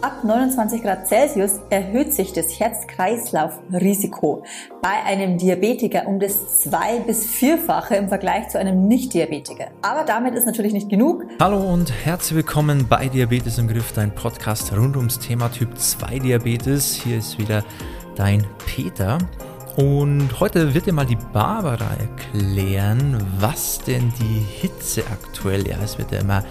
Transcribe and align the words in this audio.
Ab 0.00 0.22
29 0.22 0.82
Grad 0.82 1.08
Celsius 1.08 1.58
erhöht 1.70 2.14
sich 2.14 2.32
das 2.32 2.60
Herz-Kreislauf-Risiko 2.60 4.44
bei 4.80 5.02
einem 5.04 5.38
Diabetiker 5.38 6.06
um 6.06 6.20
das 6.20 6.60
zwei- 6.60 7.00
bis 7.00 7.26
vierfache 7.26 7.96
im 7.96 8.08
Vergleich 8.08 8.48
zu 8.48 8.60
einem 8.60 8.86
Nicht-Diabetiker. 8.86 9.72
Aber 9.82 10.04
damit 10.04 10.34
ist 10.36 10.46
natürlich 10.46 10.72
nicht 10.72 10.88
genug. 10.88 11.24
Hallo 11.40 11.58
und 11.58 11.92
herzlich 12.04 12.36
willkommen 12.36 12.86
bei 12.88 13.08
Diabetes 13.08 13.58
im 13.58 13.66
Griff, 13.66 13.90
dein 13.92 14.14
Podcast 14.14 14.72
rund 14.72 14.96
ums 14.96 15.18
Thema 15.18 15.50
Typ 15.50 15.76
2 15.76 16.20
Diabetes. 16.20 16.94
Hier 16.94 17.18
ist 17.18 17.36
wieder 17.40 17.64
dein 18.14 18.46
Peter. 18.66 19.18
Und 19.76 20.38
heute 20.38 20.74
wird 20.74 20.86
dir 20.86 20.92
mal 20.92 21.06
die 21.06 21.18
Barbara 21.32 21.88
erklären, 21.98 23.20
was 23.40 23.80
denn 23.80 24.12
die 24.20 24.46
Hitze 24.60 25.02
aktuell, 25.10 25.66
ja, 25.66 25.78
es 25.82 25.98
wird 25.98 26.12
ja 26.12 26.20
immer, 26.20 26.44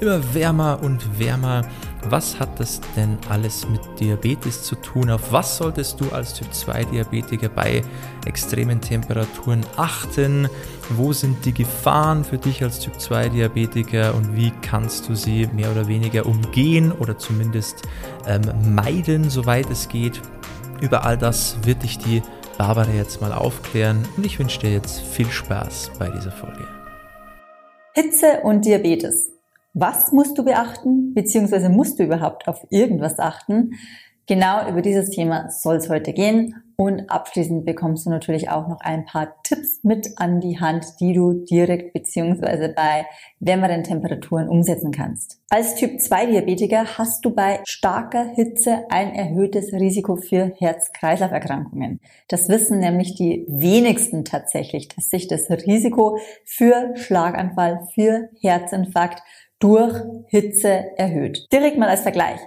immer 0.00 0.34
wärmer 0.34 0.80
und 0.82 1.18
wärmer 1.18 1.62
was 2.08 2.40
hat 2.40 2.58
das 2.58 2.80
denn 2.96 3.18
alles 3.28 3.68
mit 3.68 3.80
Diabetes 3.98 4.62
zu 4.62 4.76
tun? 4.76 5.10
Auf 5.10 5.32
was 5.32 5.58
solltest 5.58 6.00
du 6.00 6.10
als 6.10 6.34
Typ 6.34 6.52
2 6.52 6.84
Diabetiker 6.84 7.48
bei 7.48 7.82
extremen 8.26 8.80
Temperaturen 8.80 9.64
achten? 9.76 10.48
Wo 10.90 11.12
sind 11.12 11.44
die 11.44 11.52
Gefahren 11.52 12.24
für 12.24 12.38
dich 12.38 12.62
als 12.62 12.80
Typ 12.80 12.98
2 13.00 13.28
Diabetiker 13.28 14.14
und 14.14 14.36
wie 14.36 14.52
kannst 14.62 15.08
du 15.08 15.14
sie 15.14 15.46
mehr 15.48 15.70
oder 15.70 15.88
weniger 15.88 16.26
umgehen 16.26 16.92
oder 16.92 17.18
zumindest 17.18 17.82
ähm, 18.26 18.42
meiden, 18.74 19.28
soweit 19.30 19.70
es 19.70 19.88
geht? 19.88 20.20
Über 20.80 21.04
all 21.04 21.18
das 21.18 21.56
wird 21.64 21.82
dich 21.82 21.98
die 21.98 22.22
Barbara 22.56 22.90
jetzt 22.90 23.20
mal 23.20 23.32
aufklären 23.32 24.06
und 24.16 24.24
ich 24.24 24.38
wünsche 24.38 24.60
dir 24.60 24.72
jetzt 24.72 25.00
viel 25.00 25.30
Spaß 25.30 25.92
bei 25.98 26.08
dieser 26.08 26.32
Folge. 26.32 26.66
Hitze 27.94 28.40
und 28.42 28.64
Diabetes. 28.64 29.29
Was 29.72 30.10
musst 30.10 30.36
du 30.36 30.44
beachten, 30.44 31.14
beziehungsweise 31.14 31.68
musst 31.68 31.98
du 31.98 32.04
überhaupt 32.04 32.48
auf 32.48 32.66
irgendwas 32.70 33.18
achten? 33.18 33.72
Genau 34.26 34.68
über 34.68 34.80
dieses 34.80 35.10
Thema 35.10 35.50
soll 35.50 35.76
es 35.76 35.88
heute 35.88 36.12
gehen. 36.12 36.54
Und 36.76 37.10
abschließend 37.10 37.66
bekommst 37.66 38.06
du 38.06 38.10
natürlich 38.10 38.48
auch 38.48 38.66
noch 38.66 38.80
ein 38.80 39.04
paar 39.04 39.42
Tipps 39.42 39.80
mit 39.82 40.12
an 40.16 40.40
die 40.40 40.58
Hand, 40.58 40.86
die 40.98 41.12
du 41.12 41.44
direkt 41.44 41.92
beziehungsweise 41.92 42.70
bei 42.70 43.06
wärmeren 43.38 43.84
Temperaturen 43.84 44.48
umsetzen 44.48 44.90
kannst. 44.90 45.40
Als 45.50 45.74
Typ 45.74 46.00
2 46.00 46.26
Diabetiker 46.26 46.96
hast 46.96 47.24
du 47.24 47.34
bei 47.34 47.60
starker 47.64 48.24
Hitze 48.34 48.84
ein 48.88 49.12
erhöhtes 49.14 49.72
Risiko 49.72 50.16
für 50.16 50.52
Herz-Kreislauf-Erkrankungen. 50.58 52.00
Das 52.28 52.48
wissen 52.48 52.78
nämlich 52.78 53.14
die 53.14 53.44
wenigsten 53.48 54.24
tatsächlich, 54.24 54.88
dass 54.88 55.10
sich 55.10 55.28
das 55.28 55.50
Risiko 55.50 56.18
für 56.44 56.92
Schlaganfall, 56.94 57.88
für 57.94 58.30
Herzinfarkt 58.40 59.22
durch 59.60 60.02
Hitze 60.26 60.96
erhöht. 60.96 61.46
Direkt 61.52 61.78
mal 61.78 61.88
als 61.88 62.00
Vergleich. 62.00 62.40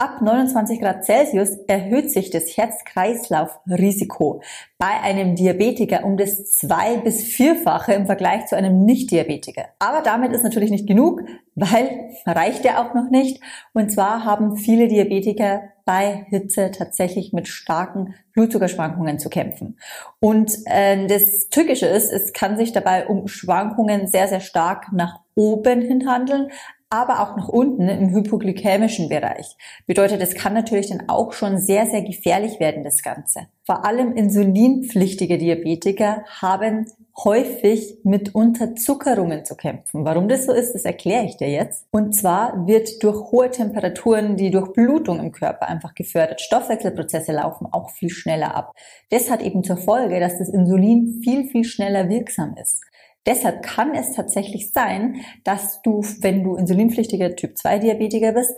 Ab 0.00 0.22
29 0.22 0.80
Grad 0.80 1.04
Celsius 1.04 1.56
erhöht 1.66 2.12
sich 2.12 2.30
das 2.30 2.56
Herz-Kreislauf-Risiko 2.56 4.42
bei 4.78 5.00
einem 5.02 5.34
Diabetiker 5.34 6.04
um 6.04 6.16
das 6.16 6.52
zwei- 6.54 6.98
bis 6.98 7.24
vierfache 7.24 7.94
im 7.94 8.06
Vergleich 8.06 8.46
zu 8.46 8.54
einem 8.54 8.84
Nicht-Diabetiker. 8.84 9.64
Aber 9.80 10.02
damit 10.02 10.30
ist 10.30 10.44
natürlich 10.44 10.70
nicht 10.70 10.86
genug, 10.86 11.22
weil 11.56 12.10
reicht 12.24 12.64
ja 12.64 12.80
auch 12.80 12.94
noch 12.94 13.10
nicht. 13.10 13.42
Und 13.72 13.90
zwar 13.90 14.24
haben 14.24 14.56
viele 14.56 14.86
Diabetiker 14.86 15.62
bei 15.84 16.26
Hitze 16.28 16.70
tatsächlich 16.70 17.32
mit 17.32 17.48
starken 17.48 18.14
Blutzuckerschwankungen 18.34 19.18
zu 19.18 19.30
kämpfen. 19.30 19.78
Und 20.20 20.52
äh, 20.66 21.08
das 21.08 21.48
Tückische 21.48 21.86
ist, 21.86 22.12
es 22.12 22.32
kann 22.32 22.56
sich 22.56 22.72
dabei 22.72 23.08
um 23.08 23.26
Schwankungen 23.26 24.06
sehr, 24.06 24.28
sehr 24.28 24.40
stark 24.40 24.92
nach 24.92 25.18
oben 25.34 25.80
hin 25.80 26.08
handeln, 26.08 26.50
aber 26.90 27.20
auch 27.20 27.36
nach 27.36 27.48
unten 27.48 27.88
im 27.88 28.10
hypoglykämischen 28.14 29.08
Bereich. 29.08 29.56
Bedeutet, 29.86 30.22
es 30.22 30.34
kann 30.34 30.54
natürlich 30.54 30.88
dann 30.88 31.08
auch 31.08 31.32
schon 31.32 31.58
sehr, 31.58 31.86
sehr 31.86 32.02
gefährlich 32.02 32.60
werden, 32.60 32.82
das 32.82 33.02
Ganze. 33.02 33.48
Vor 33.64 33.84
allem 33.84 34.14
insulinpflichtige 34.14 35.36
Diabetiker 35.36 36.24
haben 36.40 36.86
häufig 37.24 37.98
mit 38.04 38.34
Unterzuckerungen 38.34 39.44
zu 39.44 39.56
kämpfen. 39.56 40.04
Warum 40.04 40.28
das 40.28 40.46
so 40.46 40.52
ist, 40.52 40.72
das 40.74 40.84
erkläre 40.84 41.24
ich 41.24 41.36
dir 41.36 41.50
jetzt. 41.50 41.86
Und 41.90 42.14
zwar 42.14 42.66
wird 42.66 43.02
durch 43.02 43.32
hohe 43.32 43.50
Temperaturen 43.50 44.36
die 44.36 44.50
Durchblutung 44.50 45.18
im 45.18 45.32
Körper 45.32 45.68
einfach 45.68 45.94
gefördert. 45.94 46.40
Stoffwechselprozesse 46.40 47.32
laufen 47.32 47.66
auch 47.70 47.90
viel 47.90 48.10
schneller 48.10 48.54
ab. 48.54 48.72
Das 49.10 49.30
hat 49.30 49.42
eben 49.42 49.62
zur 49.64 49.76
Folge, 49.76 50.20
dass 50.20 50.38
das 50.38 50.48
Insulin 50.48 51.20
viel, 51.22 51.48
viel 51.48 51.64
schneller 51.64 52.08
wirksam 52.08 52.54
ist. 52.56 52.82
Deshalb 53.28 53.62
kann 53.62 53.94
es 53.94 54.14
tatsächlich 54.14 54.72
sein, 54.72 55.20
dass 55.44 55.82
du, 55.82 56.00
wenn 56.20 56.42
du 56.42 56.56
insulinpflichtiger 56.56 57.36
Typ 57.36 57.58
2 57.58 57.78
Diabetiker 57.78 58.32
bist, 58.32 58.54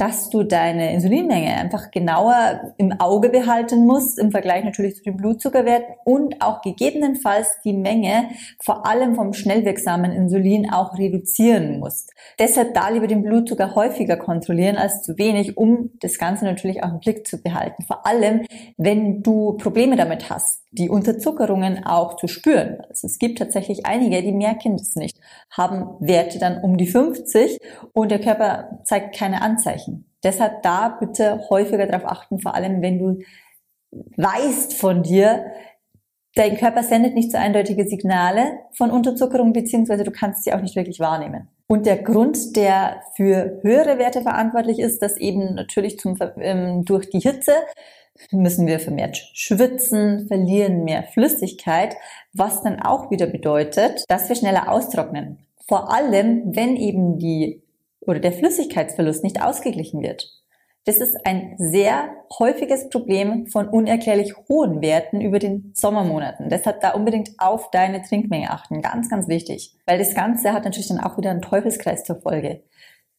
dass 0.00 0.30
du 0.30 0.44
deine 0.44 0.94
Insulinmenge 0.94 1.54
einfach 1.54 1.90
genauer 1.90 2.72
im 2.78 2.98
Auge 3.00 3.28
behalten 3.28 3.86
musst, 3.86 4.18
im 4.18 4.30
Vergleich 4.30 4.64
natürlich 4.64 4.96
zu 4.96 5.02
den 5.02 5.18
Blutzuckerwerten 5.18 5.94
und 6.04 6.40
auch 6.40 6.62
gegebenenfalls 6.62 7.58
die 7.64 7.74
Menge 7.74 8.30
vor 8.62 8.86
allem 8.86 9.14
vom 9.14 9.34
schnellwirksamen 9.34 10.10
Insulin 10.12 10.72
auch 10.72 10.96
reduzieren 10.96 11.80
musst. 11.80 12.14
Deshalb 12.38 12.72
da 12.72 12.88
lieber 12.88 13.08
den 13.08 13.22
Blutzucker 13.22 13.74
häufiger 13.74 14.16
kontrollieren 14.16 14.76
als 14.76 15.02
zu 15.02 15.18
wenig, 15.18 15.58
um 15.58 15.90
das 16.00 16.16
Ganze 16.16 16.46
natürlich 16.46 16.82
auch 16.82 16.92
im 16.92 17.00
Blick 17.00 17.26
zu 17.26 17.42
behalten. 17.42 17.82
Vor 17.82 18.06
allem, 18.06 18.46
wenn 18.78 19.22
du 19.22 19.58
Probleme 19.58 19.96
damit 19.96 20.30
hast, 20.30 20.62
die 20.72 20.88
Unterzuckerungen 20.88 21.84
auch 21.84 22.16
zu 22.16 22.28
spüren. 22.28 22.78
Also 22.88 23.06
es 23.06 23.18
gibt 23.18 23.38
tatsächlich 23.38 23.86
einige, 23.86 24.22
die 24.22 24.32
merken 24.32 24.76
das 24.76 24.94
nicht, 24.94 25.18
haben 25.50 25.96
Werte 26.00 26.38
dann 26.38 26.62
um 26.62 26.76
die 26.76 26.86
50 26.86 27.58
und 27.92 28.10
der 28.10 28.20
Körper 28.20 28.80
zeigt 28.84 29.16
keine 29.16 29.42
Anzeichen. 29.42 29.89
Deshalb 30.22 30.62
da 30.62 30.88
bitte 31.00 31.40
häufiger 31.48 31.86
darauf 31.86 32.04
achten, 32.06 32.40
vor 32.40 32.54
allem 32.54 32.82
wenn 32.82 32.98
du 32.98 33.18
weißt 34.16 34.74
von 34.74 35.02
dir, 35.02 35.46
dein 36.34 36.56
Körper 36.56 36.82
sendet 36.82 37.14
nicht 37.14 37.32
so 37.32 37.38
eindeutige 37.38 37.86
Signale 37.86 38.58
von 38.72 38.90
Unterzuckerung, 38.90 39.52
beziehungsweise 39.52 40.04
du 40.04 40.10
kannst 40.10 40.44
sie 40.44 40.52
auch 40.52 40.60
nicht 40.60 40.76
wirklich 40.76 41.00
wahrnehmen. 41.00 41.48
Und 41.66 41.86
der 41.86 42.02
Grund, 42.02 42.56
der 42.56 43.02
für 43.14 43.60
höhere 43.62 43.98
Werte 43.98 44.22
verantwortlich 44.22 44.78
ist, 44.78 45.02
dass 45.02 45.16
eben 45.16 45.54
natürlich 45.54 45.98
zum, 45.98 46.16
ähm, 46.40 46.84
durch 46.84 47.10
die 47.10 47.20
Hitze 47.20 47.52
müssen 48.32 48.66
wir 48.66 48.80
vermehrt 48.80 49.16
schwitzen, 49.34 50.26
verlieren 50.26 50.84
mehr 50.84 51.04
Flüssigkeit, 51.04 51.94
was 52.32 52.62
dann 52.62 52.80
auch 52.80 53.10
wieder 53.10 53.26
bedeutet, 53.26 54.04
dass 54.08 54.28
wir 54.28 54.36
schneller 54.36 54.70
austrocknen. 54.70 55.38
Vor 55.68 55.92
allem, 55.92 56.54
wenn 56.54 56.76
eben 56.76 57.18
die 57.18 57.62
oder 58.00 58.20
der 58.20 58.32
Flüssigkeitsverlust 58.32 59.22
nicht 59.24 59.42
ausgeglichen 59.42 60.02
wird. 60.02 60.40
Das 60.86 60.96
ist 60.98 61.14
ein 61.26 61.56
sehr 61.58 62.08
häufiges 62.38 62.88
Problem 62.88 63.46
von 63.46 63.68
unerklärlich 63.68 64.34
hohen 64.48 64.80
Werten 64.80 65.20
über 65.20 65.38
den 65.38 65.72
Sommermonaten. 65.74 66.48
Deshalb 66.48 66.80
da 66.80 66.92
unbedingt 66.92 67.32
auf 67.38 67.70
deine 67.70 68.02
Trinkmenge 68.02 68.50
achten. 68.50 68.80
Ganz, 68.80 69.10
ganz 69.10 69.28
wichtig. 69.28 69.76
Weil 69.84 69.98
das 69.98 70.14
Ganze 70.14 70.54
hat 70.54 70.64
natürlich 70.64 70.88
dann 70.88 71.00
auch 71.00 71.18
wieder 71.18 71.30
einen 71.30 71.42
Teufelskreis 71.42 72.04
zur 72.04 72.16
Folge. 72.22 72.62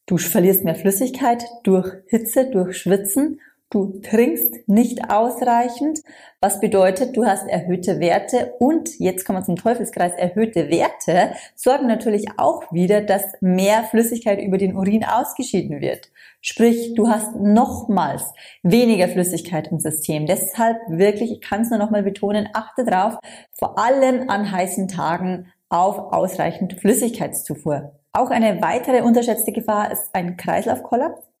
Du 0.06 0.18
verlierst 0.18 0.64
mehr 0.64 0.74
Flüssigkeit 0.74 1.44
durch 1.62 1.88
Hitze, 2.08 2.50
durch 2.50 2.76
Schwitzen 2.76 3.40
Du 3.72 4.00
trinkst 4.02 4.68
nicht 4.68 5.10
ausreichend, 5.10 6.00
was 6.42 6.60
bedeutet, 6.60 7.16
du 7.16 7.24
hast 7.24 7.48
erhöhte 7.48 8.00
Werte 8.00 8.52
und 8.58 8.98
jetzt 8.98 9.24
kommen 9.24 9.38
wir 9.38 9.46
zum 9.46 9.56
Teufelskreis, 9.56 10.12
erhöhte 10.12 10.68
Werte 10.68 11.32
sorgen 11.54 11.86
natürlich 11.86 12.26
auch 12.36 12.70
wieder, 12.70 13.00
dass 13.00 13.22
mehr 13.40 13.84
Flüssigkeit 13.84 14.42
über 14.42 14.58
den 14.58 14.76
Urin 14.76 15.06
ausgeschieden 15.06 15.80
wird. 15.80 16.10
Sprich, 16.42 16.92
du 16.96 17.08
hast 17.08 17.34
nochmals 17.36 18.34
weniger 18.62 19.08
Flüssigkeit 19.08 19.68
im 19.68 19.78
System. 19.78 20.26
Deshalb 20.26 20.76
wirklich, 20.88 21.32
ich 21.32 21.40
kann 21.40 21.62
es 21.62 21.70
nur 21.70 21.78
nochmal 21.78 22.02
betonen, 22.02 22.50
achte 22.52 22.84
drauf, 22.84 23.16
vor 23.54 23.78
allem 23.78 24.28
an 24.28 24.52
heißen 24.52 24.88
Tagen 24.88 25.50
auf 25.70 25.96
ausreichend 26.12 26.78
Flüssigkeitszufuhr. 26.78 27.94
Auch 28.12 28.28
eine 28.28 28.60
weitere 28.60 29.00
unterschätzte 29.00 29.52
Gefahr 29.52 29.90
ist 29.90 30.10
ein 30.12 30.36
Kreislaufkollaps. 30.36 31.31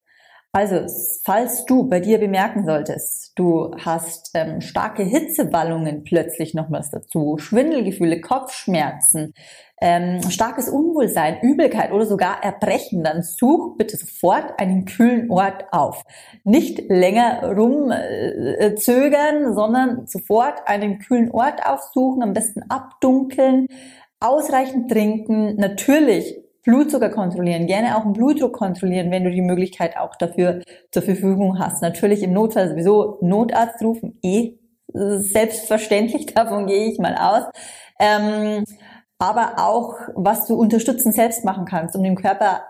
Also, 0.54 0.86
falls 1.24 1.64
du 1.64 1.88
bei 1.88 1.98
dir 1.98 2.18
bemerken 2.18 2.66
solltest, 2.66 3.32
du 3.36 3.74
hast 3.82 4.32
ähm, 4.34 4.60
starke 4.60 5.02
Hitzeballungen 5.02 6.04
plötzlich 6.04 6.52
nochmals 6.52 6.90
dazu, 6.90 7.38
Schwindelgefühle, 7.38 8.20
Kopfschmerzen, 8.20 9.32
ähm, 9.80 10.20
starkes 10.28 10.68
Unwohlsein, 10.68 11.40
Übelkeit 11.40 11.90
oder 11.90 12.04
sogar 12.04 12.44
Erbrechen, 12.44 13.02
dann 13.02 13.22
such 13.22 13.78
bitte 13.78 13.96
sofort 13.96 14.60
einen 14.60 14.84
kühlen 14.84 15.30
Ort 15.30 15.64
auf. 15.72 16.04
Nicht 16.44 16.82
länger 16.90 17.44
rumzögern, 17.56 19.44
äh, 19.44 19.54
sondern 19.54 20.06
sofort 20.06 20.68
einen 20.68 20.98
kühlen 20.98 21.30
Ort 21.30 21.64
aufsuchen, 21.64 22.22
am 22.22 22.34
besten 22.34 22.62
abdunkeln, 22.68 23.68
ausreichend 24.20 24.90
trinken, 24.90 25.56
natürlich 25.56 26.42
Blutzucker 26.64 27.10
kontrollieren, 27.10 27.66
gerne 27.66 27.96
auch 27.96 28.04
einen 28.04 28.12
Blutdruck 28.12 28.52
kontrollieren, 28.52 29.10
wenn 29.10 29.24
du 29.24 29.30
die 29.30 29.42
Möglichkeit 29.42 29.96
auch 29.96 30.14
dafür 30.16 30.62
zur 30.90 31.02
Verfügung 31.02 31.58
hast. 31.58 31.82
Natürlich 31.82 32.22
im 32.22 32.32
Notfall 32.32 32.68
sowieso 32.68 33.18
Notarzt 33.20 33.82
rufen, 33.82 34.18
eh 34.22 34.58
selbstverständlich, 34.92 36.26
davon 36.34 36.66
gehe 36.66 36.90
ich 36.90 36.98
mal 36.98 37.16
aus. 37.16 37.44
Ähm, 37.98 38.64
aber 39.18 39.54
auch, 39.58 39.94
was 40.14 40.46
du 40.46 40.54
unterstützend 40.54 41.14
selbst 41.14 41.44
machen 41.44 41.64
kannst, 41.64 41.94
um 41.94 42.02
dem 42.02 42.16
Körper 42.16 42.62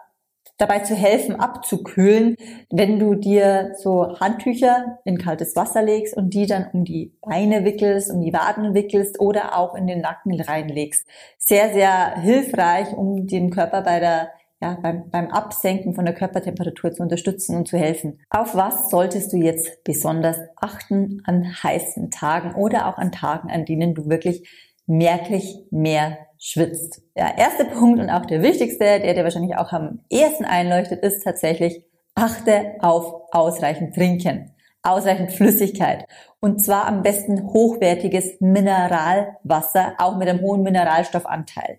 dabei 0.63 0.79
zu 0.79 0.95
helfen, 0.95 1.35
abzukühlen, 1.35 2.37
wenn 2.71 3.01
du 3.01 3.17
dir 3.17 3.73
so 3.77 4.19
Handtücher 4.21 4.99
in 5.05 5.19
kaltes 5.19 5.57
Wasser 5.57 5.83
legst 5.83 6.17
und 6.17 6.33
die 6.35 6.47
dann 6.47 6.69
um 6.73 6.85
die 6.85 7.17
Beine 7.21 7.65
wickelst, 7.65 8.13
um 8.13 8.21
die 8.21 8.33
Waden 8.33 8.73
wickelst 8.73 9.21
oder 9.21 9.59
auch 9.59 9.75
in 9.75 9.89
den 9.89 10.01
Nacken 10.01 10.41
reinlegst. 10.41 11.05
Sehr, 11.37 11.73
sehr 11.73 12.21
hilfreich, 12.21 12.93
um 12.97 13.27
den 13.27 13.51
Körper 13.51 13.83
bei 13.83 13.99
der 13.99 14.31
ja, 14.61 14.79
beim, 14.81 15.11
beim 15.11 15.27
Absenken 15.29 15.93
von 15.93 16.05
der 16.05 16.15
Körpertemperatur 16.15 16.93
zu 16.93 17.03
unterstützen 17.03 17.57
und 17.57 17.67
zu 17.67 17.77
helfen. 17.77 18.21
Auf 18.31 18.55
was 18.55 18.91
solltest 18.91 19.33
du 19.33 19.39
jetzt 19.39 19.83
besonders 19.83 20.37
achten 20.55 21.21
an 21.25 21.45
heißen 21.45 22.13
Tagen 22.13 22.55
oder 22.55 22.87
auch 22.87 22.97
an 22.97 23.11
Tagen, 23.11 23.51
an 23.51 23.65
denen 23.65 23.95
du 23.95 24.09
wirklich 24.09 24.49
merklich 24.87 25.59
mehr 25.73 26.17
schwitzt? 26.43 27.03
Der 27.17 27.39
erste 27.39 27.65
Punkt 27.65 28.01
und 28.01 28.11
auch 28.11 28.27
der 28.27 28.43
wichtigste, 28.43 29.01
der 29.01 29.15
dir 29.15 29.25
wahrscheinlich 29.25 29.57
auch 29.57 29.73
am 29.73 30.01
ehesten 30.11 30.45
einleuchtet, 30.45 31.03
ist 31.03 31.23
tatsächlich, 31.23 31.85
achte 32.15 32.75
auf 32.81 33.23
ausreichend 33.33 33.95
Trinken 33.95 34.53
ausreichend 34.83 35.33
Flüssigkeit. 35.33 36.07
Und 36.41 36.63
zwar 36.63 36.87
am 36.87 37.03
besten 37.03 37.53
hochwertiges 37.53 38.41
Mineralwasser, 38.41 39.95
auch 39.99 40.17
mit 40.17 40.29
einem 40.29 40.41
hohen 40.41 40.63
Mineralstoffanteil. 40.63 41.79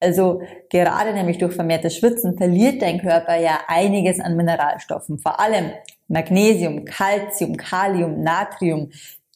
Also 0.00 0.42
gerade 0.68 1.14
nämlich 1.14 1.38
durch 1.38 1.54
vermehrtes 1.54 1.96
Schwitzen 1.96 2.36
verliert 2.36 2.82
dein 2.82 3.00
Körper 3.00 3.36
ja 3.36 3.60
einiges 3.68 4.20
an 4.20 4.36
Mineralstoffen. 4.36 5.18
Vor 5.18 5.40
allem 5.40 5.70
Magnesium, 6.08 6.84
Calcium, 6.84 7.56
Kalium, 7.56 8.22
Natrium. 8.22 8.90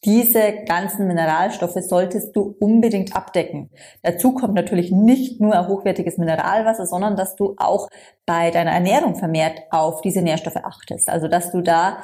Diese 0.06 0.62
ganzen 0.66 1.08
Mineralstoffe 1.08 1.80
solltest 1.80 2.36
du 2.36 2.54
unbedingt 2.60 3.16
abdecken. 3.16 3.70
Dazu 4.02 4.34
kommt 4.34 4.54
natürlich 4.54 4.92
nicht 4.92 5.40
nur 5.40 5.66
hochwertiges 5.66 6.16
Mineralwasser, 6.16 6.86
sondern 6.86 7.16
dass 7.16 7.34
du 7.34 7.56
auch 7.58 7.88
bei 8.24 8.52
deiner 8.52 8.70
Ernährung 8.70 9.16
vermehrt 9.16 9.62
auf 9.70 10.00
diese 10.02 10.22
Nährstoffe 10.22 10.56
achtest. 10.56 11.08
Also 11.08 11.26
dass 11.26 11.50
du 11.50 11.60
da 11.60 11.98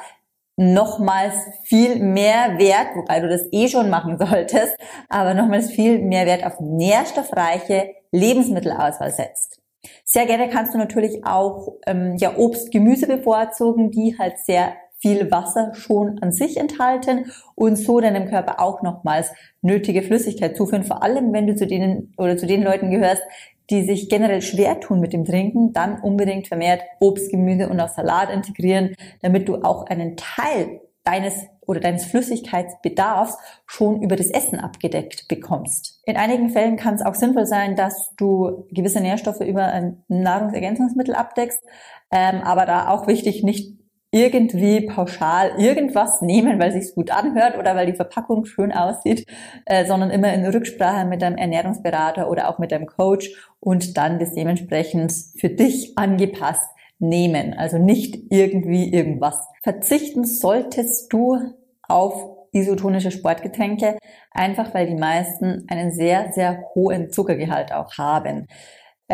nochmals 0.57 1.33
viel 1.63 1.95
mehr 1.95 2.59
Wert, 2.59 2.95
wobei 2.95 3.21
du 3.21 3.29
das 3.29 3.47
eh 3.53 3.69
schon 3.69 3.89
machen 3.89 4.17
solltest, 4.19 4.75
aber 5.07 5.33
nochmals 5.33 5.71
viel 5.71 5.99
mehr 5.99 6.25
Wert 6.25 6.45
auf 6.45 6.59
nährstoffreiche 6.59 7.95
Lebensmittelauswahl 8.11 9.11
setzt. 9.11 9.61
Sehr 10.03 10.25
gerne 10.25 10.49
kannst 10.49 10.73
du 10.73 10.77
natürlich 10.77 11.25
auch 11.25 11.77
ähm, 11.87 12.17
ja, 12.17 12.35
Obst, 12.37 12.71
Gemüse 12.71 13.07
bevorzugen, 13.07 13.91
die 13.91 14.17
halt 14.19 14.39
sehr 14.39 14.73
viel 15.03 15.29
Wasser 15.31 15.73
schon 15.75 16.19
an 16.19 16.31
sich 16.31 16.55
enthalten 16.55 17.25
und 17.55 17.75
so 17.75 17.99
deinem 17.99 18.29
Körper 18.29 18.61
auch 18.61 18.81
nochmals 18.81 19.31
nötige 19.61 20.01
Flüssigkeit 20.01 20.55
zuführen. 20.55 20.85
Vor 20.85 21.03
allem, 21.03 21.33
wenn 21.33 21.45
du 21.45 21.55
zu 21.55 21.67
denen 21.67 22.13
oder 22.17 22.37
zu 22.37 22.47
den 22.47 22.63
Leuten 22.63 22.89
gehörst, 22.89 23.21
die 23.69 23.83
sich 23.83 24.07
generell 24.07 24.41
schwer 24.41 24.79
tun 24.79 25.01
mit 25.01 25.11
dem 25.11 25.25
Trinken, 25.25 25.73
dann 25.73 25.99
unbedingt 25.99 26.47
vermehrt 26.47 26.83
Obst, 27.01 27.31
Gemüse 27.31 27.67
und 27.67 27.81
auch 27.81 27.89
Salat 27.89 28.29
integrieren, 28.29 28.95
damit 29.21 29.49
du 29.49 29.57
auch 29.57 29.85
einen 29.87 30.15
Teil 30.15 30.79
deines 31.03 31.47
oder 31.65 31.81
deines 31.81 32.05
Flüssigkeitsbedarfs 32.05 33.37
schon 33.65 34.01
über 34.01 34.15
das 34.15 34.29
Essen 34.29 34.59
abgedeckt 34.59 35.27
bekommst. 35.27 36.01
In 36.05 36.15
einigen 36.15 36.49
Fällen 36.49 36.77
kann 36.77 36.95
es 36.95 37.01
auch 37.01 37.15
sinnvoll 37.15 37.45
sein, 37.45 37.75
dass 37.75 38.13
du 38.15 38.67
gewisse 38.71 39.01
Nährstoffe 39.01 39.41
über 39.41 39.65
ein 39.65 40.03
Nahrungsergänzungsmittel 40.07 41.13
abdeckst, 41.13 41.61
ähm, 42.09 42.41
aber 42.41 42.65
da 42.65 42.87
auch 42.87 43.07
wichtig, 43.07 43.43
nicht 43.43 43.82
irgendwie 44.13 44.81
pauschal 44.81 45.53
irgendwas 45.57 46.21
nehmen, 46.21 46.59
weil 46.59 46.71
sich's 46.71 46.93
gut 46.93 47.09
anhört 47.09 47.57
oder 47.57 47.75
weil 47.75 47.87
die 47.87 47.95
Verpackung 47.95 48.45
schön 48.45 48.71
aussieht, 48.71 49.25
äh, 49.65 49.85
sondern 49.85 50.11
immer 50.11 50.31
in 50.31 50.45
Rücksprache 50.45 51.05
mit 51.05 51.23
deinem 51.23 51.37
Ernährungsberater 51.37 52.29
oder 52.29 52.47
auch 52.47 52.59
mit 52.59 52.71
deinem 52.71 52.85
Coach 52.85 53.31
und 53.59 53.97
dann 53.97 54.19
das 54.19 54.33
dementsprechend 54.33 55.11
für 55.35 55.49
dich 55.49 55.97
angepasst 55.97 56.69
nehmen. 56.99 57.55
Also 57.55 57.79
nicht 57.79 58.31
irgendwie 58.31 58.93
irgendwas. 58.93 59.39
Verzichten 59.63 60.25
solltest 60.25 61.11
du 61.11 61.39
auf 61.81 62.47
isotonische 62.51 63.09
Sportgetränke, 63.09 63.97
einfach 64.29 64.75
weil 64.75 64.85
die 64.85 64.95
meisten 64.95 65.65
einen 65.67 65.91
sehr, 65.91 66.31
sehr 66.33 66.65
hohen 66.75 67.09
Zuckergehalt 67.09 67.73
auch 67.73 67.97
haben. 67.97 68.47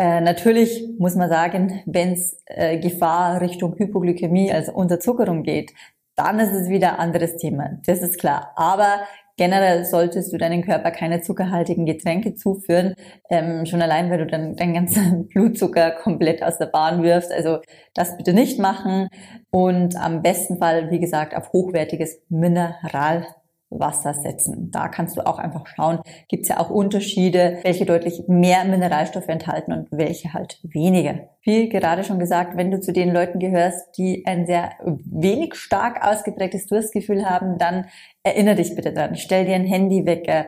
Äh, 0.00 0.22
natürlich 0.22 0.88
muss 0.98 1.14
man 1.14 1.28
sagen, 1.28 1.82
wenn 1.84 2.12
es 2.12 2.42
äh, 2.46 2.78
Gefahr 2.78 3.42
Richtung 3.42 3.74
Hypoglykämie, 3.76 4.50
also 4.50 4.72
Unterzuckerung 4.72 5.42
geht, 5.42 5.72
dann 6.16 6.40
ist 6.40 6.54
es 6.54 6.70
wieder 6.70 6.94
ein 6.94 7.00
anderes 7.00 7.36
Thema. 7.36 7.78
Das 7.84 8.00
ist 8.00 8.18
klar. 8.18 8.50
Aber 8.56 9.00
generell 9.36 9.84
solltest 9.84 10.32
du 10.32 10.38
deinen 10.38 10.64
Körper 10.64 10.90
keine 10.90 11.20
zuckerhaltigen 11.20 11.84
Getränke 11.84 12.34
zuführen, 12.34 12.94
ähm, 13.28 13.66
schon 13.66 13.82
allein, 13.82 14.10
weil 14.10 14.20
du 14.20 14.26
dann 14.26 14.56
deinen 14.56 14.72
ganzen 14.72 15.28
Blutzucker 15.34 15.90
komplett 15.90 16.42
aus 16.42 16.56
der 16.56 16.66
Bahn 16.66 17.02
wirfst. 17.02 17.30
Also 17.30 17.58
das 17.92 18.16
bitte 18.16 18.32
nicht 18.32 18.58
machen 18.58 19.10
und 19.50 19.96
am 19.96 20.22
besten 20.22 20.56
Fall, 20.56 20.90
wie 20.90 21.00
gesagt, 21.00 21.36
auf 21.36 21.52
hochwertiges 21.52 22.22
Mineral 22.30 23.26
Wasser 23.70 24.14
setzen. 24.14 24.70
Da 24.70 24.88
kannst 24.88 25.16
du 25.16 25.26
auch 25.26 25.38
einfach 25.38 25.66
schauen, 25.66 26.00
gibt 26.28 26.42
es 26.42 26.48
ja 26.48 26.58
auch 26.58 26.70
Unterschiede, 26.70 27.58
welche 27.62 27.86
deutlich 27.86 28.24
mehr 28.26 28.64
Mineralstoffe 28.64 29.28
enthalten 29.28 29.72
und 29.72 29.88
welche 29.90 30.34
halt 30.34 30.58
weniger. 30.62 31.30
Wie 31.42 31.68
gerade 31.68 32.04
schon 32.04 32.18
gesagt, 32.18 32.56
wenn 32.56 32.70
du 32.70 32.80
zu 32.80 32.92
den 32.92 33.12
Leuten 33.12 33.38
gehörst, 33.38 33.96
die 33.96 34.24
ein 34.26 34.46
sehr 34.46 34.72
wenig 34.84 35.54
stark 35.54 36.04
ausgeprägtes 36.04 36.66
Durstgefühl 36.66 37.24
haben, 37.24 37.58
dann 37.58 37.86
erinnere 38.22 38.56
dich 38.56 38.74
bitte 38.74 38.92
dran. 38.92 39.16
Stell 39.16 39.46
dir 39.46 39.54
ein 39.54 39.64
Handywecker, 39.64 40.46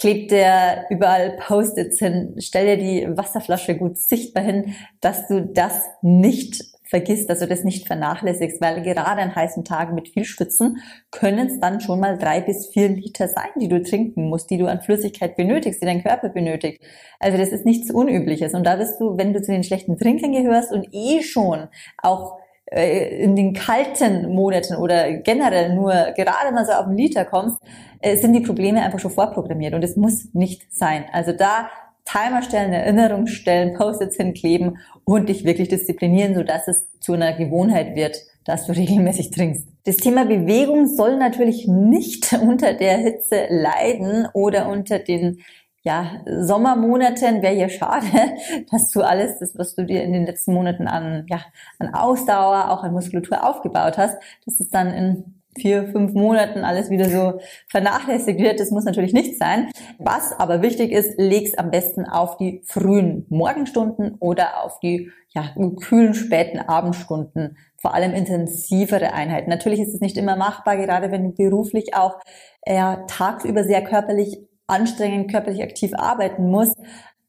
kleb 0.00 0.28
dir 0.28 0.86
überall 0.90 1.36
Post-its 1.38 1.98
hin, 1.98 2.34
stell 2.38 2.76
dir 2.76 2.76
die 2.76 3.16
Wasserflasche 3.16 3.76
gut 3.76 3.98
sichtbar 3.98 4.42
hin, 4.42 4.74
dass 5.00 5.28
du 5.28 5.42
das 5.46 5.88
nicht 6.00 6.71
vergisst, 6.92 7.30
dass 7.30 7.38
du 7.38 7.46
das 7.46 7.64
nicht 7.64 7.86
vernachlässigst, 7.86 8.60
weil 8.60 8.82
gerade 8.82 9.22
an 9.22 9.34
heißen 9.34 9.64
Tagen 9.64 9.94
mit 9.94 10.08
viel 10.08 10.26
Schwitzen 10.26 10.82
können 11.10 11.46
es 11.46 11.58
dann 11.58 11.80
schon 11.80 12.00
mal 12.00 12.18
drei 12.18 12.42
bis 12.42 12.66
vier 12.66 12.90
Liter 12.90 13.28
sein, 13.28 13.48
die 13.58 13.68
du 13.68 13.82
trinken 13.82 14.28
musst, 14.28 14.50
die 14.50 14.58
du 14.58 14.66
an 14.66 14.82
Flüssigkeit 14.82 15.34
benötigst, 15.34 15.80
die 15.80 15.86
dein 15.86 16.02
Körper 16.02 16.28
benötigt. 16.28 16.82
Also 17.18 17.38
das 17.38 17.48
ist 17.48 17.64
nichts 17.64 17.90
Unübliches. 17.90 18.52
Und 18.52 18.64
da 18.64 18.76
bist 18.76 19.00
du, 19.00 19.16
wenn 19.16 19.32
du 19.32 19.40
zu 19.40 19.52
den 19.52 19.64
schlechten 19.64 19.96
Trinkern 19.96 20.32
gehörst 20.32 20.70
und 20.70 20.86
eh 20.92 21.22
schon 21.22 21.68
auch 21.96 22.36
äh, 22.66 23.22
in 23.22 23.36
den 23.36 23.54
kalten 23.54 24.34
Monaten 24.34 24.76
oder 24.76 25.14
generell 25.14 25.74
nur 25.74 25.92
gerade 26.14 26.52
mal 26.52 26.66
so 26.66 26.72
auf 26.72 26.84
einen 26.88 26.98
Liter 26.98 27.24
kommst, 27.24 27.56
äh, 28.02 28.16
sind 28.18 28.34
die 28.34 28.40
Probleme 28.40 28.82
einfach 28.82 28.98
schon 28.98 29.12
vorprogrammiert 29.12 29.72
und 29.72 29.82
es 29.82 29.96
muss 29.96 30.28
nicht 30.34 30.70
sein. 30.74 31.06
Also 31.10 31.32
da 31.32 31.70
Timer 32.04 32.42
stellen, 32.42 32.72
Erinnerung 32.72 33.26
stellen, 33.26 33.74
Post-its 33.74 34.16
hinkleben 34.16 34.78
und 35.04 35.28
dich 35.28 35.44
wirklich 35.44 35.68
disziplinieren, 35.68 36.34
sodass 36.34 36.68
es 36.68 36.88
zu 37.00 37.12
einer 37.12 37.32
Gewohnheit 37.32 37.94
wird, 37.94 38.18
dass 38.44 38.66
du 38.66 38.72
regelmäßig 38.72 39.30
trinkst. 39.30 39.66
Das 39.84 39.96
Thema 39.96 40.24
Bewegung 40.24 40.86
soll 40.86 41.16
natürlich 41.16 41.66
nicht 41.68 42.32
unter 42.42 42.74
der 42.74 42.98
Hitze 42.98 43.46
leiden 43.48 44.26
oder 44.34 44.68
unter 44.68 44.98
den 44.98 45.42
ja, 45.84 46.22
Sommermonaten 46.26 47.42
wäre 47.42 47.56
ja 47.56 47.68
schade, 47.68 48.06
dass 48.70 48.90
du 48.90 49.02
alles 49.02 49.40
das, 49.40 49.58
was 49.58 49.74
du 49.74 49.84
dir 49.84 50.04
in 50.04 50.12
den 50.12 50.26
letzten 50.26 50.54
Monaten 50.54 50.86
an, 50.86 51.26
ja, 51.28 51.40
an 51.80 51.92
Ausdauer, 51.92 52.70
auch 52.70 52.84
an 52.84 52.92
Muskulatur 52.92 53.44
aufgebaut 53.44 53.98
hast, 53.98 54.16
dass 54.44 54.60
es 54.60 54.68
dann 54.68 54.92
in 54.92 55.41
vier, 55.58 55.88
fünf 55.88 56.14
Monaten 56.14 56.64
alles 56.64 56.90
wieder 56.90 57.08
so 57.08 57.40
vernachlässigt 57.68 58.40
wird. 58.40 58.60
Das 58.60 58.70
muss 58.70 58.84
natürlich 58.84 59.12
nicht 59.12 59.38
sein. 59.38 59.70
Was 59.98 60.32
aber 60.38 60.62
wichtig 60.62 60.92
ist, 60.92 61.18
leg's 61.18 61.54
am 61.54 61.70
besten 61.70 62.06
auf 62.06 62.36
die 62.36 62.62
frühen 62.66 63.26
Morgenstunden 63.28 64.16
oder 64.18 64.64
auf 64.64 64.80
die 64.80 65.10
ja, 65.34 65.54
kühlen 65.80 66.14
späten 66.14 66.58
Abendstunden, 66.58 67.56
vor 67.76 67.94
allem 67.94 68.12
intensivere 68.12 69.12
Einheiten. 69.12 69.48
Natürlich 69.48 69.80
ist 69.80 69.94
es 69.94 70.00
nicht 70.00 70.16
immer 70.16 70.36
machbar, 70.36 70.76
gerade 70.76 71.10
wenn 71.10 71.24
du 71.24 71.32
beruflich 71.32 71.94
auch 71.94 72.18
ja, 72.66 73.04
tagsüber 73.08 73.64
sehr 73.64 73.82
körperlich 73.82 74.46
anstrengend, 74.66 75.30
körperlich 75.30 75.62
aktiv 75.62 75.92
arbeiten 75.94 76.50
musst. 76.50 76.76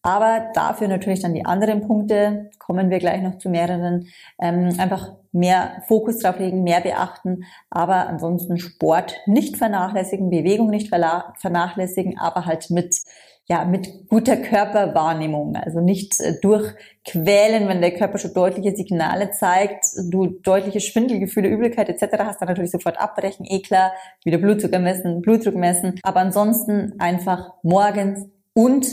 Aber 0.03 0.51
dafür 0.53 0.89
natürlich 0.89 1.22
dann 1.22 1.33
die 1.33 1.45
anderen 1.45 1.88
Punkte, 1.88 2.51
kommen 2.60 2.89
wir 2.89 3.00
gleich 3.00 3.22
noch 3.22 3.38
zu 3.38 3.50
mehreren, 3.50 4.07
ähm, 4.39 4.75
einfach 4.77 5.15
mehr 5.31 5.81
Fokus 5.88 6.19
drauf 6.19 6.38
legen, 6.39 6.63
mehr 6.63 6.81
beachten, 6.81 7.45
aber 7.69 8.07
ansonsten 8.07 8.57
Sport 8.57 9.15
nicht 9.25 9.57
vernachlässigen, 9.57 10.29
Bewegung 10.29 10.69
nicht 10.69 10.89
vernachlässigen, 10.89 12.19
aber 12.19 12.45
halt 12.45 12.69
mit 12.69 13.01
ja, 13.50 13.65
mit 13.65 14.07
guter 14.07 14.38
Körperwahrnehmung, 14.38 15.57
also 15.57 15.81
nicht 15.81 16.17
äh, 16.22 16.39
durchquälen, 16.41 17.67
wenn 17.67 17.81
der 17.81 17.93
Körper 17.93 18.17
schon 18.17 18.33
deutliche 18.33 18.74
Signale 18.74 19.31
zeigt, 19.31 19.86
du 20.10 20.27
deutliche 20.27 20.79
Schwindelgefühle, 20.79 21.50
Übelkeit 21.50 21.89
etc. 21.89 22.19
hast, 22.19 22.41
dann 22.41 22.48
natürlich 22.48 22.72
sofort 22.72 22.98
abbrechen, 22.98 23.45
eh 23.45 23.62
klar, 23.62 23.91
wieder 24.24 24.38
Blutzucker 24.38 24.79
messen, 24.79 25.22
Blutdruck 25.22 25.55
messen, 25.55 26.00
aber 26.03 26.22
ansonsten 26.22 26.93
einfach 27.00 27.51
morgens 27.63 28.29
und 28.53 28.86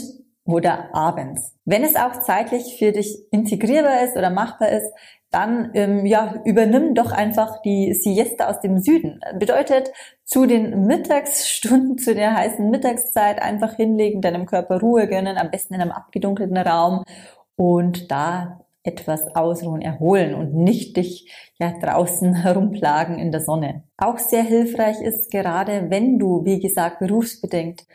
oder 0.45 0.93
abends. 0.93 1.55
Wenn 1.65 1.83
es 1.83 1.95
auch 1.95 2.21
zeitlich 2.21 2.77
für 2.79 2.91
dich 2.91 3.19
integrierbar 3.31 4.03
ist 4.03 4.17
oder 4.17 4.29
machbar 4.29 4.69
ist, 4.69 4.91
dann 5.31 5.71
ähm, 5.75 6.05
ja, 6.05 6.41
übernimm 6.43 6.93
doch 6.93 7.11
einfach 7.11 7.61
die 7.61 7.93
Siesta 7.93 8.49
aus 8.49 8.59
dem 8.59 8.79
Süden. 8.79 9.21
Bedeutet, 9.39 9.91
zu 10.25 10.45
den 10.45 10.85
Mittagsstunden, 10.85 11.97
zu 11.99 12.13
der 12.13 12.35
heißen 12.35 12.69
Mittagszeit 12.69 13.41
einfach 13.41 13.75
hinlegen, 13.75 14.21
deinem 14.21 14.45
Körper 14.45 14.79
Ruhe 14.79 15.07
gönnen, 15.07 15.37
am 15.37 15.49
besten 15.49 15.75
in 15.75 15.81
einem 15.81 15.91
abgedunkelten 15.91 16.57
Raum 16.57 17.03
und 17.55 18.11
da 18.11 18.59
etwas 18.83 19.35
ausruhen, 19.35 19.81
erholen 19.81 20.33
und 20.33 20.55
nicht 20.55 20.97
dich 20.97 21.31
ja 21.59 21.71
draußen 21.79 22.33
herumplagen 22.43 23.17
in 23.17 23.31
der 23.31 23.41
Sonne. 23.41 23.83
Auch 23.97 24.17
sehr 24.17 24.43
hilfreich 24.43 24.99
ist 25.01 25.31
gerade, 25.31 25.89
wenn 25.89 26.19
du, 26.19 26.43
wie 26.43 26.59
gesagt, 26.59 26.99
berufsbedingt 26.99 27.85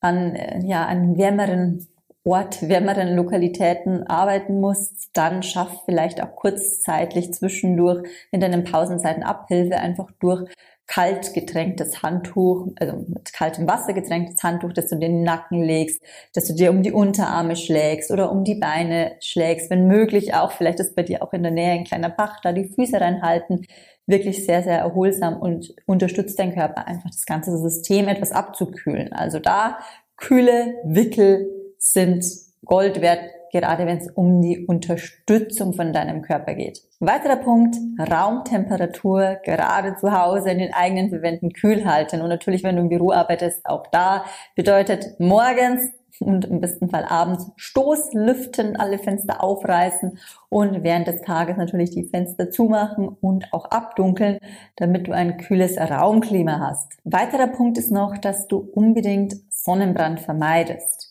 an, 0.00 0.34
äh, 0.34 0.60
ja, 0.64 0.86
an 0.86 1.18
wärmeren 1.18 1.86
Ort, 2.26 2.68
wärmeren 2.68 3.14
Lokalitäten 3.14 4.04
arbeiten 4.08 4.60
musst, 4.60 5.10
dann 5.12 5.44
schaff 5.44 5.82
vielleicht 5.84 6.20
auch 6.20 6.34
kurzzeitig 6.34 7.32
zwischendurch 7.32 8.02
in 8.32 8.40
deinen 8.40 8.64
Pausenzeiten 8.64 9.22
Abhilfe 9.22 9.76
einfach 9.76 10.10
durch 10.18 10.50
kalt 10.88 11.34
getränktes 11.34 12.02
Handtuch, 12.02 12.68
also 12.80 13.04
mit 13.08 13.32
kaltem 13.32 13.68
Wasser 13.68 13.92
getränktes 13.92 14.42
Handtuch, 14.42 14.72
das 14.72 14.88
du 14.88 14.96
in 14.96 15.00
den 15.00 15.22
Nacken 15.22 15.62
legst, 15.62 16.02
dass 16.34 16.46
du 16.46 16.54
dir 16.54 16.70
um 16.70 16.82
die 16.82 16.92
Unterarme 16.92 17.56
schlägst 17.56 18.10
oder 18.10 18.30
um 18.30 18.44
die 18.44 18.54
Beine 18.56 19.12
schlägst, 19.20 19.70
wenn 19.70 19.86
möglich 19.86 20.34
auch, 20.34 20.52
vielleicht 20.52 20.80
ist 20.80 20.96
bei 20.96 21.02
dir 21.02 21.22
auch 21.22 21.32
in 21.32 21.42
der 21.42 21.52
Nähe 21.52 21.72
ein 21.72 21.84
kleiner 21.84 22.10
Bach, 22.10 22.40
da 22.42 22.52
die 22.52 22.68
Füße 22.68 23.00
reinhalten, 23.00 23.66
wirklich 24.06 24.44
sehr, 24.44 24.62
sehr 24.62 24.78
erholsam 24.78 25.36
und 25.40 25.74
unterstützt 25.86 26.38
dein 26.38 26.54
Körper 26.54 26.86
einfach 26.86 27.10
das 27.10 27.26
ganze 27.26 27.56
System 27.58 28.08
etwas 28.08 28.32
abzukühlen. 28.32 29.12
Also 29.12 29.40
da 29.40 29.78
kühle 30.16 30.74
Wickel 30.84 31.65
sind 31.92 32.24
Gold 32.64 33.00
wert, 33.00 33.20
gerade 33.52 33.86
wenn 33.86 33.98
es 33.98 34.10
um 34.10 34.42
die 34.42 34.66
Unterstützung 34.66 35.72
von 35.72 35.92
deinem 35.92 36.22
Körper 36.22 36.54
geht. 36.54 36.82
Weiterer 37.00 37.36
Punkt, 37.36 37.76
Raumtemperatur, 37.98 39.38
gerade 39.44 39.96
zu 39.96 40.12
Hause 40.12 40.50
in 40.50 40.58
den 40.58 40.74
eigenen 40.74 41.10
Verwänden 41.10 41.52
kühl 41.52 41.84
halten. 41.84 42.22
Und 42.22 42.28
natürlich, 42.28 42.64
wenn 42.64 42.76
du 42.76 42.82
im 42.82 42.88
Büro 42.88 43.12
arbeitest, 43.12 43.64
auch 43.64 43.86
da 43.88 44.24
bedeutet 44.56 45.20
morgens 45.20 45.82
und 46.18 46.46
im 46.46 46.60
besten 46.60 46.88
Fall 46.88 47.04
abends 47.04 47.50
Stoßlüften, 47.56 48.76
alle 48.76 48.98
Fenster 48.98 49.42
aufreißen 49.44 50.18
und 50.48 50.82
während 50.82 51.06
des 51.06 51.20
Tages 51.22 51.56
natürlich 51.56 51.90
die 51.90 52.08
Fenster 52.08 52.50
zumachen 52.50 53.08
und 53.08 53.52
auch 53.52 53.66
abdunkeln, 53.66 54.38
damit 54.76 55.08
du 55.08 55.12
ein 55.12 55.36
kühles 55.36 55.78
Raumklima 55.78 56.58
hast. 56.58 56.92
Weiterer 57.04 57.48
Punkt 57.48 57.78
ist 57.78 57.90
noch, 57.90 58.16
dass 58.18 58.46
du 58.48 58.58
unbedingt 58.58 59.34
Sonnenbrand 59.50 60.20
vermeidest. 60.20 61.05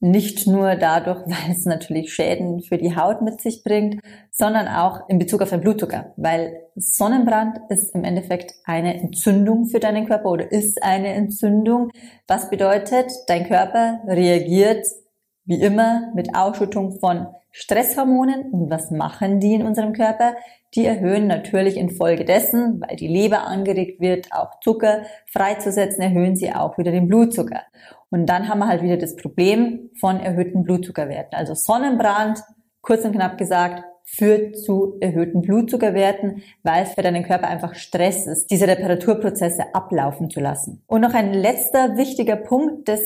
Nicht 0.00 0.46
nur 0.46 0.76
dadurch, 0.76 1.20
weil 1.26 1.52
es 1.52 1.66
natürlich 1.66 2.12
Schäden 2.12 2.60
für 2.60 2.78
die 2.78 2.96
Haut 2.96 3.22
mit 3.22 3.40
sich 3.40 3.62
bringt, 3.62 4.00
sondern 4.30 4.66
auch 4.66 5.08
in 5.08 5.18
Bezug 5.18 5.42
auf 5.42 5.50
den 5.50 5.60
Blutzucker, 5.60 6.12
weil 6.16 6.62
Sonnenbrand 6.74 7.58
ist 7.68 7.94
im 7.94 8.04
Endeffekt 8.04 8.54
eine 8.64 8.98
Entzündung 8.98 9.66
für 9.66 9.80
deinen 9.80 10.06
Körper 10.06 10.30
oder 10.30 10.50
ist 10.50 10.82
eine 10.82 11.08
Entzündung, 11.08 11.90
was 12.26 12.48
bedeutet, 12.48 13.12
dein 13.28 13.46
Körper 13.46 14.00
reagiert 14.06 14.86
wie 15.44 15.60
immer 15.60 16.12
mit 16.14 16.34
Ausschüttung 16.34 16.98
von 17.00 17.26
Stresshormonen. 17.50 18.52
Und 18.52 18.70
was 18.70 18.90
machen 18.90 19.40
die 19.40 19.54
in 19.54 19.66
unserem 19.66 19.92
Körper? 19.92 20.36
Die 20.74 20.86
erhöhen 20.86 21.26
natürlich 21.26 21.76
infolgedessen, 21.76 22.80
weil 22.80 22.96
die 22.96 23.08
Leber 23.08 23.44
angeregt 23.44 24.00
wird, 24.00 24.32
auch 24.32 24.60
Zucker 24.60 25.02
freizusetzen, 25.26 26.02
erhöhen 26.02 26.36
sie 26.36 26.52
auch 26.54 26.78
wieder 26.78 26.92
den 26.92 27.08
Blutzucker. 27.08 27.62
Und 28.10 28.26
dann 28.26 28.48
haben 28.48 28.58
wir 28.58 28.68
halt 28.68 28.82
wieder 28.82 28.96
das 28.96 29.16
Problem 29.16 29.90
von 29.98 30.20
erhöhten 30.20 30.62
Blutzuckerwerten. 30.62 31.38
Also 31.38 31.54
Sonnenbrand, 31.54 32.40
kurz 32.80 33.04
und 33.04 33.12
knapp 33.12 33.38
gesagt, 33.38 33.84
führt 34.04 34.58
zu 34.58 34.96
erhöhten 35.00 35.40
Blutzuckerwerten, 35.40 36.42
weil 36.64 36.82
es 36.82 36.94
für 36.94 37.02
deinen 37.02 37.22
Körper 37.22 37.48
einfach 37.48 37.74
Stress 37.74 38.26
ist, 38.26 38.50
diese 38.50 38.66
Reparaturprozesse 38.66 39.74
ablaufen 39.74 40.30
zu 40.30 40.40
lassen. 40.40 40.82
Und 40.86 41.02
noch 41.02 41.14
ein 41.14 41.32
letzter 41.32 41.96
wichtiger 41.96 42.36
Punkt, 42.36 42.88
das 42.88 43.00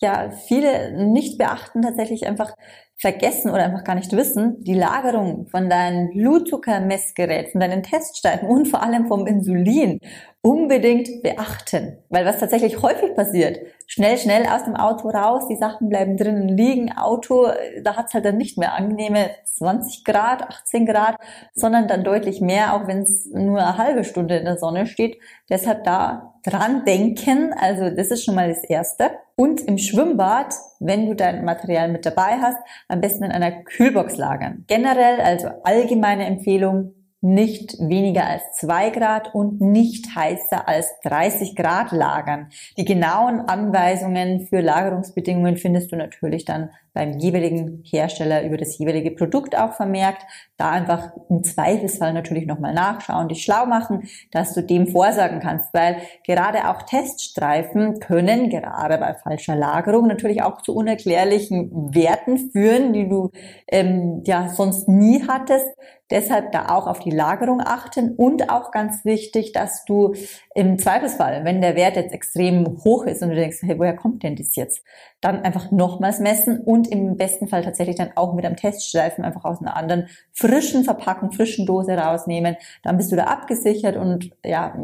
ja 0.00 0.30
viele 0.30 0.92
nicht 0.92 1.38
beachten, 1.38 1.82
tatsächlich 1.82 2.26
einfach 2.26 2.54
vergessen 2.96 3.50
oder 3.50 3.64
einfach 3.64 3.84
gar 3.84 3.94
nicht 3.94 4.12
wissen, 4.12 4.62
die 4.62 4.74
Lagerung 4.74 5.46
von 5.46 5.70
deinem 5.70 6.10
Blutzuckermessgerät, 6.10 7.50
von 7.50 7.60
deinen 7.60 7.82
Teststeinen 7.82 8.46
und 8.46 8.68
vor 8.68 8.82
allem 8.82 9.08
vom 9.08 9.26
Insulin 9.26 10.00
unbedingt 10.42 11.22
beachten. 11.22 11.98
Weil 12.10 12.26
was 12.26 12.38
tatsächlich 12.38 12.82
häufig 12.82 13.14
passiert, 13.14 13.60
schnell, 13.90 14.16
schnell 14.18 14.46
aus 14.46 14.64
dem 14.64 14.76
Auto 14.76 15.08
raus, 15.08 15.48
die 15.48 15.56
Sachen 15.56 15.88
bleiben 15.88 16.16
drinnen 16.16 16.48
liegen, 16.48 16.92
Auto, 16.96 17.48
da 17.82 17.96
hat's 17.96 18.14
halt 18.14 18.24
dann 18.24 18.36
nicht 18.36 18.56
mehr 18.56 18.74
angenehme 18.74 19.30
20 19.44 20.04
Grad, 20.04 20.42
18 20.42 20.86
Grad, 20.86 21.16
sondern 21.54 21.88
dann 21.88 22.04
deutlich 22.04 22.40
mehr, 22.40 22.74
auch 22.74 22.86
wenn 22.86 23.00
es 23.02 23.28
nur 23.32 23.58
eine 23.58 23.76
halbe 23.76 24.04
Stunde 24.04 24.36
in 24.36 24.44
der 24.44 24.58
Sonne 24.58 24.86
steht. 24.86 25.18
Deshalb 25.50 25.82
da 25.82 26.34
dran 26.44 26.84
denken, 26.84 27.52
also 27.52 27.90
das 27.90 28.12
ist 28.12 28.24
schon 28.24 28.36
mal 28.36 28.48
das 28.48 28.62
Erste. 28.62 29.10
Und 29.34 29.60
im 29.62 29.76
Schwimmbad, 29.76 30.54
wenn 30.78 31.06
du 31.06 31.14
dein 31.14 31.44
Material 31.44 31.90
mit 31.90 32.06
dabei 32.06 32.38
hast, 32.40 32.58
am 32.86 33.00
besten 33.00 33.24
in 33.24 33.32
einer 33.32 33.64
Kühlbox 33.64 34.16
lagern. 34.16 34.64
Generell, 34.68 35.20
also 35.20 35.48
allgemeine 35.64 36.26
Empfehlung, 36.26 36.94
nicht 37.20 37.76
weniger 37.78 38.26
als 38.26 38.42
zwei 38.52 38.90
Grad 38.90 39.34
und 39.34 39.60
nicht 39.60 40.14
heißer 40.14 40.66
als 40.66 40.88
30 41.04 41.54
Grad 41.54 41.92
lagern. 41.92 42.48
Die 42.78 42.84
genauen 42.84 43.40
Anweisungen 43.40 44.46
für 44.46 44.60
Lagerungsbedingungen 44.60 45.56
findest 45.56 45.92
du 45.92 45.96
natürlich 45.96 46.44
dann 46.44 46.70
beim 46.92 47.18
jeweiligen 47.18 47.82
Hersteller 47.84 48.44
über 48.44 48.56
das 48.56 48.78
jeweilige 48.78 49.12
Produkt 49.12 49.56
auch 49.56 49.74
vermerkt. 49.74 50.22
Da 50.56 50.70
einfach 50.70 51.10
im 51.28 51.44
Zweifelsfall 51.44 52.12
natürlich 52.12 52.46
nochmal 52.46 52.74
nachschauen, 52.74 53.28
dich 53.28 53.42
schlau 53.42 53.66
machen, 53.66 54.08
dass 54.30 54.54
du 54.54 54.62
dem 54.62 54.88
vorsagen 54.88 55.40
kannst, 55.40 55.72
weil 55.72 55.96
gerade 56.26 56.68
auch 56.68 56.82
Teststreifen 56.82 58.00
können 58.00 58.50
gerade 58.50 58.98
bei 58.98 59.14
falscher 59.14 59.56
Lagerung 59.56 60.06
natürlich 60.06 60.42
auch 60.42 60.62
zu 60.62 60.74
unerklärlichen 60.74 61.94
Werten 61.94 62.50
führen, 62.50 62.92
die 62.92 63.08
du 63.08 63.30
ähm, 63.68 64.22
ja 64.26 64.48
sonst 64.48 64.88
nie 64.88 65.22
hattest. 65.26 65.66
Deshalb 66.10 66.50
da 66.50 66.70
auch 66.70 66.88
auf 66.88 66.98
die 66.98 67.10
Lagerung 67.10 67.60
achten 67.60 68.16
und 68.16 68.50
auch 68.50 68.72
ganz 68.72 69.04
wichtig, 69.04 69.52
dass 69.52 69.84
du 69.84 70.14
im 70.54 70.78
Zweifelsfall, 70.78 71.44
wenn 71.44 71.60
der 71.60 71.76
Wert 71.76 71.94
jetzt 71.94 72.12
extrem 72.12 72.82
hoch 72.84 73.04
ist 73.04 73.22
und 73.22 73.28
du 73.28 73.36
denkst, 73.36 73.58
hey, 73.62 73.78
woher 73.78 73.94
kommt 73.94 74.24
denn 74.24 74.34
das 74.34 74.56
jetzt? 74.56 74.82
Dann 75.20 75.42
einfach 75.42 75.70
nochmals 75.70 76.18
messen 76.18 76.58
und 76.60 76.79
im 76.88 77.16
besten 77.16 77.48
Fall 77.48 77.62
tatsächlich 77.62 77.96
dann 77.96 78.10
auch 78.14 78.34
mit 78.34 78.44
einem 78.44 78.56
Teststreifen 78.56 79.24
einfach 79.24 79.44
aus 79.44 79.60
einer 79.60 79.76
anderen 79.76 80.08
frischen 80.32 80.84
Verpackung, 80.84 81.32
frischen 81.32 81.66
Dose 81.66 81.92
rausnehmen. 81.96 82.56
Dann 82.82 82.96
bist 82.96 83.12
du 83.12 83.16
da 83.16 83.24
abgesichert 83.24 83.96
und 83.96 84.30
ja, 84.44 84.74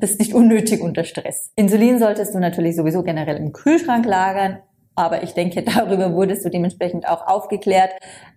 bist 0.00 0.18
nicht 0.18 0.34
unnötig 0.34 0.80
unter 0.80 1.04
Stress. 1.04 1.52
Insulin 1.56 1.98
solltest 1.98 2.34
du 2.34 2.38
natürlich 2.38 2.76
sowieso 2.76 3.02
generell 3.02 3.36
im 3.36 3.52
Kühlschrank 3.52 4.06
lagern 4.06 4.58
aber 4.98 5.22
ich 5.22 5.32
denke, 5.32 5.62
darüber 5.76 6.12
wurdest 6.12 6.44
du 6.44 6.50
dementsprechend 6.50 7.08
auch 7.08 7.26
aufgeklärt. 7.28 7.92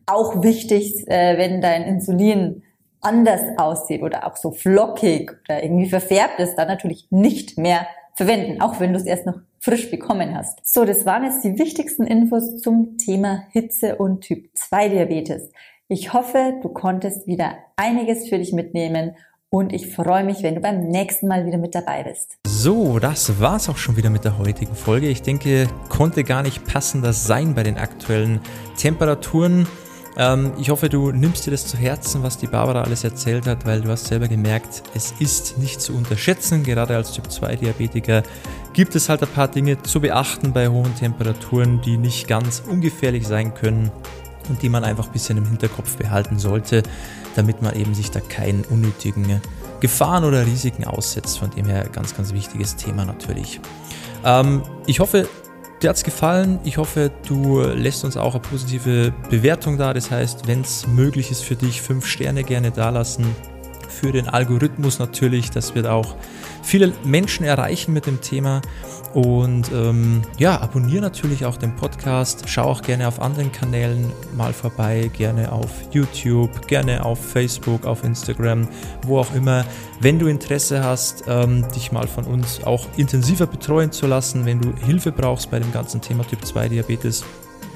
Auch 0.05 0.43
wichtig, 0.43 1.07
äh, 1.07 1.37
wenn 1.37 1.59
dein 1.59 1.83
Insulin 1.83 2.61
anders 3.01 3.41
aussieht 3.57 4.03
oder 4.03 4.27
auch 4.27 4.35
so 4.35 4.51
flockig 4.51 5.31
oder 5.45 5.63
irgendwie 5.63 5.89
verfärbt 5.89 6.39
ist, 6.39 6.55
dann 6.55 6.67
natürlich 6.67 7.07
nicht 7.09 7.57
mehr 7.57 7.87
verwenden, 8.15 8.61
auch 8.61 8.79
wenn 8.79 8.93
du 8.93 8.99
es 8.99 9.05
erst 9.05 9.25
noch 9.25 9.39
frisch 9.59 9.91
bekommen 9.91 10.35
hast. 10.35 10.59
So, 10.63 10.85
das 10.85 11.05
waren 11.05 11.23
jetzt 11.23 11.43
die 11.43 11.57
wichtigsten 11.59 12.05
Infos 12.05 12.57
zum 12.57 12.97
Thema 12.97 13.43
Hitze 13.51 13.95
und 13.95 14.21
Typ 14.21 14.49
2 14.53 14.89
Diabetes. 14.89 15.51
Ich 15.87 16.13
hoffe, 16.13 16.53
du 16.61 16.69
konntest 16.69 17.27
wieder 17.27 17.55
einiges 17.75 18.29
für 18.29 18.37
dich 18.37 18.53
mitnehmen 18.53 19.15
und 19.49 19.73
ich 19.73 19.93
freue 19.93 20.23
mich, 20.23 20.43
wenn 20.43 20.55
du 20.55 20.61
beim 20.61 20.87
nächsten 20.87 21.27
Mal 21.27 21.45
wieder 21.45 21.57
mit 21.57 21.75
dabei 21.75 22.03
bist. 22.03 22.37
So, 22.47 22.99
das 22.99 23.41
war's 23.41 23.67
auch 23.67 23.75
schon 23.75 23.97
wieder 23.97 24.09
mit 24.09 24.23
der 24.23 24.37
heutigen 24.37 24.73
Folge. 24.73 25.09
Ich 25.09 25.21
denke, 25.21 25.67
konnte 25.89 26.23
gar 26.23 26.41
nicht 26.41 26.65
passender 26.65 27.11
sein 27.11 27.53
bei 27.53 27.63
den 27.63 27.77
aktuellen 27.77 28.39
Temperaturen. 28.77 29.67
Ähm, 30.17 30.51
ich 30.59 30.69
hoffe, 30.69 30.89
du 30.89 31.11
nimmst 31.11 31.45
dir 31.45 31.51
das 31.51 31.67
zu 31.67 31.77
Herzen, 31.77 32.23
was 32.23 32.37
die 32.37 32.47
Barbara 32.47 32.81
alles 32.81 33.03
erzählt 33.03 33.47
hat, 33.47 33.65
weil 33.65 33.81
du 33.81 33.89
hast 33.89 34.07
selber 34.07 34.27
gemerkt, 34.27 34.83
es 34.93 35.13
ist 35.19 35.57
nicht 35.57 35.81
zu 35.81 35.93
unterschätzen. 35.93 36.63
Gerade 36.63 36.95
als 36.95 37.13
Typ 37.13 37.31
2 37.31 37.55
Diabetiker 37.55 38.23
gibt 38.73 38.95
es 38.95 39.09
halt 39.09 39.21
ein 39.21 39.29
paar 39.29 39.47
Dinge 39.47 39.81
zu 39.81 40.01
beachten 40.01 40.53
bei 40.53 40.67
hohen 40.67 40.95
Temperaturen, 40.95 41.81
die 41.81 41.97
nicht 41.97 42.27
ganz 42.27 42.61
ungefährlich 42.67 43.25
sein 43.27 43.53
können 43.53 43.91
und 44.49 44.61
die 44.61 44.69
man 44.69 44.83
einfach 44.83 45.07
ein 45.07 45.13
bisschen 45.13 45.37
im 45.37 45.45
Hinterkopf 45.45 45.95
behalten 45.97 46.39
sollte, 46.39 46.83
damit 47.35 47.61
man 47.61 47.75
eben 47.75 47.93
sich 47.93 48.11
da 48.11 48.19
keinen 48.19 48.65
unnötigen 48.65 49.41
Gefahren 49.79 50.25
oder 50.25 50.45
Risiken 50.45 50.83
aussetzt. 50.83 51.39
Von 51.39 51.51
dem 51.51 51.65
her 51.65 51.87
ganz, 51.91 52.15
ganz 52.15 52.33
wichtiges 52.33 52.75
Thema 52.75 53.05
natürlich. 53.05 53.61
Ähm, 54.25 54.63
ich 54.85 54.99
hoffe, 54.99 55.27
dir 55.81 55.89
hat 55.89 55.97
es 55.97 56.03
gefallen. 56.03 56.59
Ich 56.63 56.77
hoffe, 56.77 57.11
du 57.27 57.61
lässt 57.61 58.03
uns 58.05 58.17
auch 58.17 58.33
eine 58.33 58.41
positive 58.41 59.13
Bewertung 59.29 59.77
da. 59.77 59.93
Das 59.93 60.11
heißt, 60.11 60.47
wenn 60.47 60.61
es 60.61 60.87
möglich 60.87 61.31
ist 61.31 61.43
für 61.43 61.55
dich, 61.55 61.81
fünf 61.81 62.05
Sterne 62.05 62.43
gerne 62.43 62.71
dalassen. 62.71 63.25
Für 64.01 64.11
den 64.11 64.27
Algorithmus 64.27 64.97
natürlich. 64.97 65.51
Das 65.51 65.75
wird 65.75 65.85
auch 65.85 66.15
viele 66.63 66.91
Menschen 67.03 67.45
erreichen 67.45 67.93
mit 67.93 68.07
dem 68.07 68.19
Thema. 68.19 68.63
Und 69.13 69.71
ähm, 69.71 70.23
ja, 70.39 70.59
abonniere 70.59 71.03
natürlich 71.03 71.45
auch 71.45 71.57
den 71.57 71.75
Podcast. 71.75 72.45
Schau 72.47 72.63
auch 72.63 72.81
gerne 72.81 73.07
auf 73.07 73.21
anderen 73.21 73.51
Kanälen 73.51 74.11
mal 74.35 74.53
vorbei. 74.53 75.11
Gerne 75.13 75.51
auf 75.51 75.69
YouTube, 75.91 76.67
gerne 76.67 77.05
auf 77.05 77.23
Facebook, 77.23 77.85
auf 77.85 78.03
Instagram, 78.03 78.67
wo 79.05 79.19
auch 79.19 79.35
immer. 79.35 79.65
Wenn 79.99 80.17
du 80.17 80.25
Interesse 80.25 80.83
hast, 80.83 81.25
ähm, 81.27 81.63
dich 81.75 81.91
mal 81.91 82.07
von 82.07 82.23
uns 82.23 82.63
auch 82.63 82.87
intensiver 82.97 83.45
betreuen 83.45 83.91
zu 83.91 84.07
lassen, 84.07 84.47
wenn 84.47 84.61
du 84.61 84.73
Hilfe 84.83 85.11
brauchst 85.11 85.51
bei 85.51 85.59
dem 85.59 85.71
ganzen 85.71 86.01
Thema 86.01 86.25
Typ 86.25 86.43
2 86.43 86.69
Diabetes, 86.69 87.23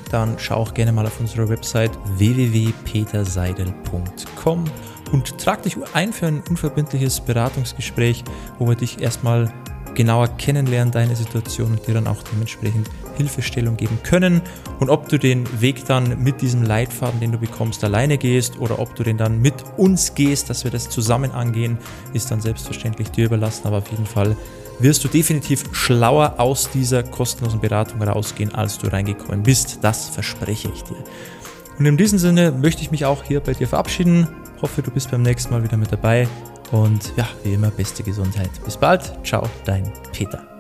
dann 0.10 0.40
schau 0.40 0.56
auch 0.56 0.74
gerne 0.74 0.92
mal 0.92 1.06
auf 1.06 1.20
unserer 1.20 1.50
Website 1.50 1.92
www.peterseidel.com 2.18 4.64
und 5.12 5.38
trag 5.38 5.64
dich 5.64 5.78
ein 5.94 6.14
für 6.14 6.28
ein 6.28 6.44
unverbindliches 6.50 7.22
Beratungsgespräch, 7.22 8.24
wo 8.60 8.68
wir 8.68 8.76
dich 8.76 9.02
erstmal 9.02 9.52
genauer 9.96 10.28
kennenlernen, 10.38 10.92
deine 10.92 11.16
Situation 11.16 11.72
und 11.72 11.88
dir 11.88 11.94
dann 11.94 12.08
auch 12.08 12.22
dementsprechend 12.24 12.90
Hilfestellung 13.18 13.78
geben 13.78 13.98
können. 14.04 14.42
Und 14.80 14.90
ob 14.90 15.10
du 15.10 15.18
den 15.18 15.46
Weg 15.62 15.86
dann 15.86 16.22
mit 16.22 16.42
diesem 16.42 16.64
Leitfaden, 16.64 17.20
den 17.20 17.32
du 17.32 17.38
bekommst, 17.38 17.84
alleine 17.84 18.18
gehst 18.18 18.60
oder 18.60 18.78
ob 18.78 18.94
du 18.96 19.04
den 19.04 19.18
dann 19.18 19.42
mit 19.42 19.56
uns 19.78 20.14
gehst, 20.14 20.50
dass 20.50 20.64
wir 20.66 20.72
das 20.72 20.90
zusammen 20.90 21.32
angehen, 21.32 21.78
ist 22.14 22.30
dann 22.30 22.42
selbstverständlich 22.42 23.10
dir 23.10 23.26
überlassen. 23.26 23.66
Aber 23.66 23.78
auf 23.78 23.90
jeden 23.90 24.06
Fall 24.06 24.36
wirst 24.80 25.04
du 25.04 25.08
definitiv 25.08 25.64
schlauer 25.72 26.36
aus 26.38 26.70
dieser 26.70 27.02
kostenlosen 27.02 27.62
Beratung 27.62 28.02
rausgehen, 28.02 28.54
als 28.54 28.78
du 28.78 28.88
reingekommen 28.88 29.44
bist. 29.44 29.80
Das 29.82 30.10
verspreche 30.10 30.70
ich 30.74 30.84
dir. 30.84 30.98
Und 31.80 31.86
in 31.86 31.98
diesem 31.98 32.20
Sinne 32.20 32.52
möchte 32.52 32.82
ich 32.82 32.92
mich 32.92 33.06
auch 33.06 33.24
hier 33.24 33.40
bei 33.40 33.54
dir 33.54 33.68
verabschieden. 33.68 34.28
Hoffe, 34.62 34.82
du 34.82 34.92
bist 34.92 35.12
beim 35.12 35.22
nächsten 35.22 35.54
Mal 35.54 35.64
wieder 35.64 35.78
mit 35.78 35.92
dabei. 35.92 36.28
Und 36.72 37.14
ja, 37.16 37.28
wie 37.44 37.54
immer, 37.54 37.70
beste 37.70 38.04
Gesundheit. 38.04 38.50
Bis 38.64 38.78
bald. 38.78 39.14
Ciao, 39.24 39.48
dein 39.66 39.92
Peter. 40.12 40.55